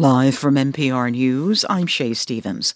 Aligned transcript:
Live 0.00 0.34
from 0.34 0.54
NPR 0.54 1.12
News, 1.12 1.62
I'm 1.68 1.86
Shay 1.86 2.14
Stevens. 2.14 2.72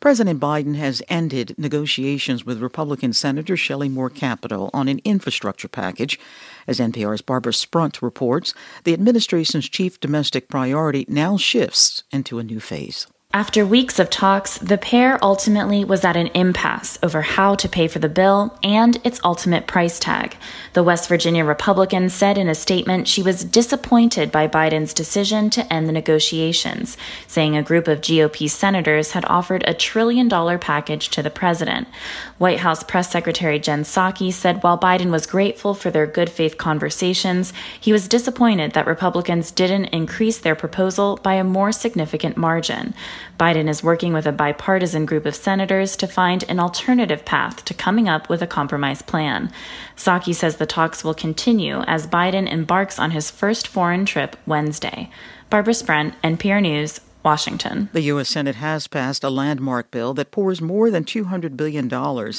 President 0.00 0.40
Biden 0.40 0.74
has 0.76 1.02
ended 1.06 1.54
negotiations 1.58 2.46
with 2.46 2.62
Republican 2.62 3.12
Senator 3.12 3.58
Shelley 3.58 3.90
Moore 3.90 4.08
Capito 4.08 4.70
on 4.72 4.88
an 4.88 4.98
infrastructure 5.04 5.68
package. 5.68 6.18
As 6.66 6.80
NPR's 6.80 7.20
Barbara 7.20 7.52
Sprunt 7.52 8.00
reports, 8.00 8.54
the 8.84 8.94
administration's 8.94 9.68
chief 9.68 10.00
domestic 10.00 10.48
priority 10.48 11.04
now 11.08 11.36
shifts 11.36 12.04
into 12.10 12.38
a 12.38 12.42
new 12.42 12.58
phase. 12.58 13.06
After 13.34 13.64
weeks 13.64 13.98
of 13.98 14.10
talks, 14.10 14.58
the 14.58 14.76
pair 14.76 15.18
ultimately 15.24 15.86
was 15.86 16.04
at 16.04 16.18
an 16.18 16.26
impasse 16.34 16.98
over 17.02 17.22
how 17.22 17.54
to 17.54 17.68
pay 17.68 17.88
for 17.88 17.98
the 17.98 18.10
bill 18.10 18.54
and 18.62 18.98
its 19.04 19.22
ultimate 19.24 19.66
price 19.66 19.98
tag. 19.98 20.36
The 20.74 20.82
West 20.82 21.08
Virginia 21.08 21.42
Republican 21.42 22.10
said 22.10 22.36
in 22.36 22.50
a 22.50 22.54
statement 22.54 23.08
she 23.08 23.22
was 23.22 23.42
disappointed 23.42 24.30
by 24.30 24.48
Biden's 24.48 24.92
decision 24.92 25.48
to 25.48 25.72
end 25.72 25.88
the 25.88 25.92
negotiations, 25.92 26.98
saying 27.26 27.56
a 27.56 27.62
group 27.62 27.88
of 27.88 28.02
GOP 28.02 28.50
senators 28.50 29.12
had 29.12 29.24
offered 29.24 29.64
a 29.66 29.72
trillion 29.72 30.28
dollar 30.28 30.58
package 30.58 31.08
to 31.08 31.22
the 31.22 31.30
president. 31.30 31.88
White 32.36 32.58
House 32.58 32.82
Press 32.82 33.10
Secretary 33.10 33.58
Jen 33.58 33.82
Psaki 33.82 34.30
said 34.30 34.62
while 34.62 34.78
Biden 34.78 35.10
was 35.10 35.26
grateful 35.26 35.72
for 35.72 35.90
their 35.90 36.06
good 36.06 36.28
faith 36.28 36.58
conversations, 36.58 37.54
he 37.80 37.94
was 37.94 38.08
disappointed 38.08 38.72
that 38.72 38.86
Republicans 38.86 39.50
didn't 39.50 39.86
increase 39.86 40.36
their 40.36 40.54
proposal 40.54 41.18
by 41.22 41.34
a 41.34 41.44
more 41.44 41.72
significant 41.72 42.36
margin. 42.36 42.92
Biden 43.38 43.68
is 43.68 43.82
working 43.82 44.12
with 44.12 44.26
a 44.26 44.32
bipartisan 44.32 45.06
group 45.06 45.26
of 45.26 45.34
senators 45.34 45.96
to 45.96 46.06
find 46.06 46.44
an 46.48 46.60
alternative 46.60 47.24
path 47.24 47.64
to 47.64 47.74
coming 47.74 48.08
up 48.08 48.28
with 48.28 48.42
a 48.42 48.46
compromise 48.46 49.02
plan. 49.02 49.52
Psaki 49.96 50.34
says 50.34 50.56
the 50.56 50.66
talks 50.66 51.04
will 51.04 51.14
continue 51.14 51.80
as 51.82 52.06
Biden 52.06 52.50
embarks 52.50 52.98
on 52.98 53.10
his 53.12 53.30
first 53.30 53.68
foreign 53.68 54.04
trip 54.04 54.36
Wednesday. 54.46 55.10
Barbara 55.50 55.74
Sprunt, 55.74 56.14
NPR 56.22 56.62
News, 56.62 57.00
Washington. 57.24 57.88
The 57.92 58.00
U.S. 58.02 58.28
Senate 58.28 58.56
has 58.56 58.88
passed 58.88 59.22
a 59.22 59.30
landmark 59.30 59.90
bill 59.90 60.12
that 60.14 60.30
pours 60.30 60.60
more 60.60 60.90
than 60.90 61.04
$200 61.04 61.56
billion 61.56 61.92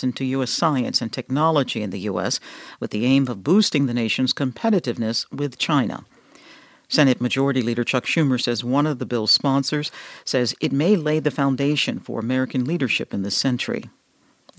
into 0.03 0.25
U.S. 0.25 0.51
science 0.51 1.01
and 1.01 1.11
technology 1.11 1.81
in 1.81 1.89
the 1.89 1.99
U.S., 2.01 2.39
with 2.79 2.91
the 2.91 3.05
aim 3.05 3.27
of 3.27 3.43
boosting 3.43 3.85
the 3.85 3.93
nation's 3.93 4.33
competitiveness 4.33 5.25
with 5.31 5.57
China. 5.57 6.05
Senate 6.93 7.19
Majority 7.19 7.63
Leader 7.63 7.83
Chuck 7.83 8.05
Schumer 8.05 8.39
says 8.39 8.63
one 8.63 8.85
of 8.85 8.99
the 8.99 9.05
bill's 9.07 9.31
sponsors 9.31 9.91
says 10.23 10.53
it 10.61 10.71
may 10.71 10.95
lay 10.95 11.19
the 11.19 11.31
foundation 11.31 11.97
for 11.97 12.19
American 12.19 12.65
leadership 12.65 13.15
in 13.15 13.23
this 13.23 13.35
century. 13.35 13.89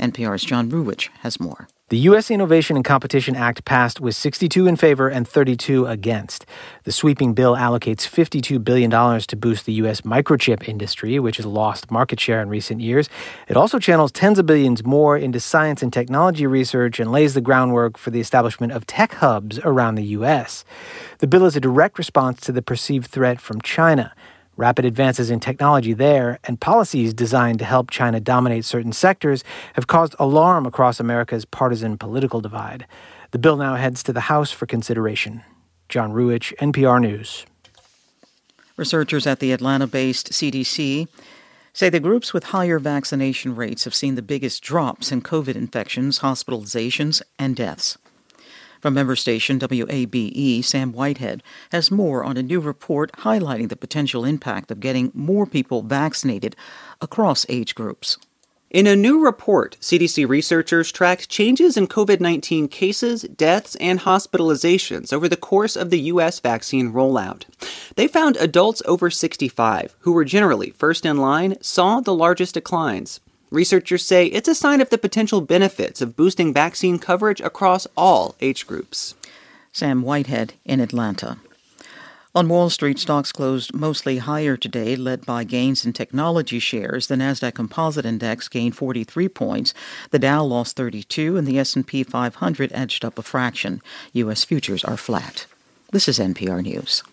NPR's 0.00 0.42
John 0.42 0.68
Ruwitch 0.68 1.10
has 1.20 1.38
more. 1.38 1.68
The 1.90 1.98
U.S. 1.98 2.30
Innovation 2.30 2.76
and 2.76 2.84
Competition 2.84 3.36
Act 3.36 3.66
passed 3.66 4.00
with 4.00 4.16
62 4.16 4.66
in 4.66 4.74
favor 4.76 5.10
and 5.10 5.28
32 5.28 5.86
against. 5.86 6.46
The 6.84 6.92
sweeping 6.92 7.34
bill 7.34 7.54
allocates 7.56 8.08
$52 8.08 8.64
billion 8.64 8.90
to 8.90 9.36
boost 9.36 9.66
the 9.66 9.74
U.S. 9.74 10.00
microchip 10.00 10.66
industry, 10.66 11.18
which 11.18 11.36
has 11.36 11.44
lost 11.44 11.90
market 11.90 12.18
share 12.18 12.40
in 12.40 12.48
recent 12.48 12.80
years. 12.80 13.10
It 13.48 13.58
also 13.58 13.78
channels 13.78 14.12
tens 14.12 14.38
of 14.38 14.46
billions 14.46 14.82
more 14.82 15.18
into 15.18 15.40
science 15.40 15.82
and 15.82 15.92
technology 15.92 16.46
research 16.46 16.98
and 16.98 17.12
lays 17.12 17.34
the 17.34 17.42
groundwork 17.42 17.98
for 17.98 18.10
the 18.10 18.20
establishment 18.20 18.72
of 18.72 18.86
tech 18.86 19.16
hubs 19.16 19.58
around 19.58 19.96
the 19.96 20.04
U.S. 20.04 20.64
The 21.18 21.26
bill 21.26 21.44
is 21.44 21.54
a 21.54 21.60
direct 21.60 21.98
response 21.98 22.40
to 22.46 22.52
the 22.52 22.62
perceived 22.62 23.08
threat 23.08 23.42
from 23.42 23.60
China. 23.60 24.14
Rapid 24.56 24.84
advances 24.84 25.30
in 25.30 25.40
technology 25.40 25.92
there 25.92 26.38
and 26.44 26.60
policies 26.60 27.12
designed 27.12 27.58
to 27.58 27.64
help 27.64 27.90
China 27.90 28.20
dominate 28.20 28.64
certain 28.64 28.92
sectors 28.92 29.42
have 29.74 29.88
caused 29.88 30.14
alarm 30.18 30.64
across 30.64 31.00
America's 31.00 31.44
partisan 31.44 31.98
political 31.98 32.40
divide. 32.40 32.86
The 33.32 33.38
bill 33.38 33.56
now 33.56 33.74
heads 33.74 34.02
to 34.04 34.12
the 34.12 34.22
House 34.22 34.52
for 34.52 34.66
consideration. 34.66 35.42
John 35.88 36.12
Ruwitch, 36.12 36.54
NPR 36.58 37.00
News. 37.00 37.44
Researchers 38.76 39.26
at 39.26 39.40
the 39.40 39.52
Atlanta 39.52 39.88
based 39.88 40.30
CDC 40.32 41.08
say 41.72 41.88
the 41.88 41.98
groups 41.98 42.32
with 42.32 42.44
higher 42.44 42.78
vaccination 42.78 43.56
rates 43.56 43.84
have 43.84 43.94
seen 43.94 44.14
the 44.14 44.22
biggest 44.22 44.62
drops 44.62 45.10
in 45.10 45.20
COVID 45.20 45.56
infections, 45.56 46.20
hospitalizations, 46.20 47.22
and 47.38 47.56
deaths. 47.56 47.98
From 48.84 48.92
member 48.92 49.16
station 49.16 49.58
WABE, 49.58 50.62
Sam 50.62 50.92
Whitehead 50.92 51.42
has 51.72 51.90
more 51.90 52.22
on 52.22 52.36
a 52.36 52.42
new 52.42 52.60
report 52.60 53.10
highlighting 53.20 53.70
the 53.70 53.76
potential 53.76 54.26
impact 54.26 54.70
of 54.70 54.78
getting 54.78 55.10
more 55.14 55.46
people 55.46 55.80
vaccinated 55.80 56.54
across 57.00 57.46
age 57.48 57.74
groups. 57.74 58.18
In 58.68 58.86
a 58.86 58.94
new 58.94 59.24
report, 59.24 59.78
CDC 59.80 60.28
researchers 60.28 60.92
tracked 60.92 61.30
changes 61.30 61.78
in 61.78 61.86
COVID 61.86 62.20
19 62.20 62.68
cases, 62.68 63.22
deaths, 63.22 63.74
and 63.76 64.00
hospitalizations 64.00 65.14
over 65.14 65.30
the 65.30 65.38
course 65.38 65.76
of 65.76 65.88
the 65.88 66.00
U.S. 66.00 66.38
vaccine 66.38 66.92
rollout. 66.92 67.44
They 67.96 68.06
found 68.06 68.36
adults 68.36 68.82
over 68.84 69.08
65, 69.08 69.96
who 70.00 70.12
were 70.12 70.26
generally 70.26 70.72
first 70.72 71.06
in 71.06 71.16
line, 71.16 71.56
saw 71.62 72.00
the 72.00 72.12
largest 72.12 72.52
declines. 72.52 73.20
Researchers 73.54 74.04
say 74.04 74.26
it's 74.26 74.48
a 74.48 74.54
sign 74.54 74.80
of 74.80 74.90
the 74.90 74.98
potential 74.98 75.40
benefits 75.40 76.02
of 76.02 76.16
boosting 76.16 76.52
vaccine 76.52 76.98
coverage 76.98 77.40
across 77.40 77.86
all 77.96 78.34
age 78.40 78.66
groups. 78.66 79.14
Sam 79.70 80.02
Whitehead 80.02 80.54
in 80.64 80.80
Atlanta. 80.80 81.38
On 82.34 82.48
Wall 82.48 82.68
Street, 82.68 82.98
stocks 82.98 83.30
closed 83.30 83.72
mostly 83.72 84.18
higher 84.18 84.56
today, 84.56 84.96
led 84.96 85.24
by 85.24 85.44
gains 85.44 85.86
in 85.86 85.92
technology 85.92 86.58
shares. 86.58 87.06
The 87.06 87.14
Nasdaq 87.14 87.54
Composite 87.54 88.04
Index 88.04 88.48
gained 88.48 88.76
43 88.76 89.28
points. 89.28 89.72
The 90.10 90.18
Dow 90.18 90.42
lost 90.42 90.74
32, 90.74 91.36
and 91.36 91.46
the 91.46 91.60
S&P 91.60 92.02
500 92.02 92.72
edged 92.74 93.04
up 93.04 93.20
a 93.20 93.22
fraction. 93.22 93.80
U.S. 94.14 94.44
futures 94.44 94.82
are 94.82 94.96
flat. 94.96 95.46
This 95.92 96.08
is 96.08 96.18
NPR 96.18 96.60
News. 96.60 97.04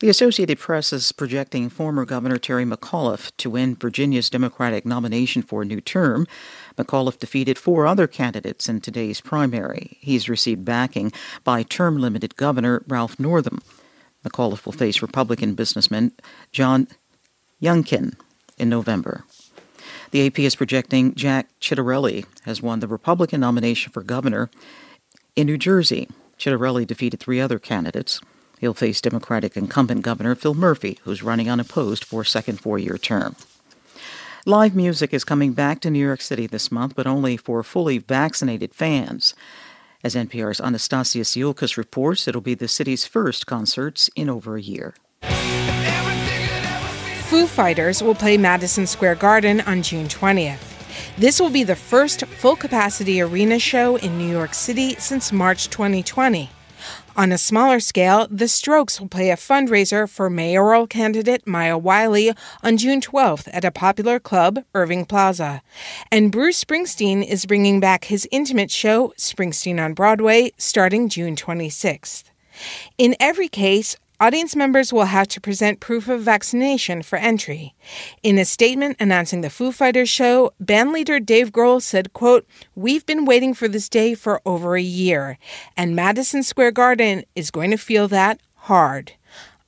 The 0.00 0.08
Associated 0.08 0.60
Press 0.60 0.92
is 0.92 1.10
projecting 1.10 1.68
former 1.68 2.04
Governor 2.04 2.38
Terry 2.38 2.64
McAuliffe 2.64 3.32
to 3.38 3.50
win 3.50 3.74
Virginia's 3.74 4.30
Democratic 4.30 4.86
nomination 4.86 5.42
for 5.42 5.62
a 5.62 5.64
new 5.64 5.80
term. 5.80 6.28
McAuliffe 6.76 7.18
defeated 7.18 7.58
four 7.58 7.84
other 7.84 8.06
candidates 8.06 8.68
in 8.68 8.80
today's 8.80 9.20
primary. 9.20 9.96
He's 10.00 10.28
received 10.28 10.64
backing 10.64 11.12
by 11.42 11.64
term 11.64 11.98
limited 11.98 12.36
Governor 12.36 12.84
Ralph 12.86 13.18
Northam. 13.18 13.60
McAuliffe 14.24 14.64
will 14.66 14.72
face 14.72 15.02
Republican 15.02 15.54
businessman 15.54 16.12
John 16.52 16.86
Youngkin 17.60 18.14
in 18.56 18.68
November. 18.68 19.24
The 20.12 20.28
AP 20.28 20.38
is 20.38 20.54
projecting 20.54 21.16
Jack 21.16 21.48
Ciattarelli 21.60 22.24
has 22.44 22.62
won 22.62 22.78
the 22.78 22.86
Republican 22.86 23.40
nomination 23.40 23.90
for 23.90 24.04
governor 24.04 24.48
in 25.34 25.48
New 25.48 25.58
Jersey. 25.58 26.08
Ciattarelli 26.38 26.86
defeated 26.86 27.18
three 27.18 27.40
other 27.40 27.58
candidates. 27.58 28.20
He'll 28.60 28.74
face 28.74 29.00
Democratic 29.00 29.56
incumbent 29.56 30.02
Governor 30.02 30.34
Phil 30.34 30.54
Murphy, 30.54 30.98
who's 31.04 31.22
running 31.22 31.48
unopposed 31.50 32.04
for 32.04 32.22
a 32.22 32.26
second 32.26 32.60
four 32.60 32.78
year 32.78 32.98
term. 32.98 33.36
Live 34.46 34.74
music 34.74 35.12
is 35.12 35.24
coming 35.24 35.52
back 35.52 35.80
to 35.80 35.90
New 35.90 36.04
York 36.04 36.20
City 36.20 36.46
this 36.46 36.72
month, 36.72 36.96
but 36.96 37.06
only 37.06 37.36
for 37.36 37.62
fully 37.62 37.98
vaccinated 37.98 38.74
fans. 38.74 39.34
As 40.02 40.14
NPR's 40.14 40.60
Anastasia 40.60 41.18
Tsioulcas 41.20 41.76
reports, 41.76 42.28
it'll 42.28 42.40
be 42.40 42.54
the 42.54 42.68
city's 42.68 43.04
first 43.04 43.46
concerts 43.46 44.08
in 44.14 44.30
over 44.30 44.56
a 44.56 44.62
year. 44.62 44.94
Foo 47.28 47.46
Fighters 47.46 48.02
will 48.02 48.14
play 48.14 48.38
Madison 48.38 48.86
Square 48.86 49.16
Garden 49.16 49.60
on 49.62 49.82
June 49.82 50.08
20th. 50.08 50.78
This 51.18 51.40
will 51.40 51.50
be 51.50 51.64
the 51.64 51.76
first 51.76 52.24
full 52.24 52.56
capacity 52.56 53.20
arena 53.20 53.58
show 53.58 53.96
in 53.96 54.16
New 54.16 54.30
York 54.30 54.54
City 54.54 54.94
since 54.94 55.30
March 55.32 55.68
2020. 55.68 56.48
On 57.16 57.32
a 57.32 57.38
smaller 57.38 57.80
scale, 57.80 58.28
The 58.30 58.46
Strokes 58.46 59.00
will 59.00 59.08
play 59.08 59.30
a 59.30 59.36
fundraiser 59.36 60.08
for 60.08 60.30
mayoral 60.30 60.86
candidate 60.86 61.46
Maya 61.46 61.76
Wiley 61.76 62.32
on 62.62 62.76
June 62.76 63.00
12th 63.00 63.48
at 63.52 63.64
a 63.64 63.70
popular 63.70 64.20
club, 64.20 64.64
Irving 64.74 65.04
Plaza. 65.04 65.62
And 66.12 66.30
Bruce 66.30 66.62
Springsteen 66.62 67.26
is 67.26 67.46
bringing 67.46 67.80
back 67.80 68.04
his 68.04 68.28
intimate 68.30 68.70
show, 68.70 69.12
Springsteen 69.16 69.84
on 69.84 69.94
Broadway, 69.94 70.52
starting 70.56 71.08
June 71.08 71.34
26th. 71.34 72.24
In 72.96 73.16
every 73.18 73.48
case, 73.48 73.96
audience 74.20 74.56
members 74.56 74.92
will 74.92 75.04
have 75.04 75.28
to 75.28 75.40
present 75.40 75.80
proof 75.80 76.08
of 76.08 76.20
vaccination 76.20 77.02
for 77.02 77.16
entry. 77.16 77.74
In 78.22 78.38
a 78.38 78.44
statement 78.44 78.96
announcing 78.98 79.40
the 79.40 79.50
Foo 79.50 79.72
Fighters 79.72 80.08
show, 80.08 80.52
bandleader 80.62 81.24
Dave 81.24 81.52
Grohl 81.52 81.80
said, 81.80 82.12
quote, 82.12 82.46
We've 82.74 83.06
been 83.06 83.24
waiting 83.24 83.54
for 83.54 83.68
this 83.68 83.88
day 83.88 84.14
for 84.14 84.40
over 84.44 84.76
a 84.76 84.82
year, 84.82 85.38
and 85.76 85.94
Madison 85.94 86.42
Square 86.42 86.72
Garden 86.72 87.24
is 87.34 87.50
going 87.50 87.70
to 87.70 87.76
feel 87.76 88.08
that 88.08 88.40
hard. 88.54 89.12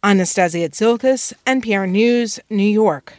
Anastasia 0.03 0.69
Tsioulcas, 0.69 1.33
NPR 1.47 1.89
News, 1.89 2.41
New 2.49 2.63
York. 2.63 3.15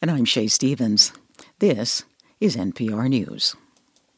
And 0.00 0.10
I'm 0.10 0.24
Shay 0.24 0.46
Stevens. 0.46 1.12
This 1.58 2.04
is 2.40 2.56
NPR 2.56 3.08
News. 3.08 3.56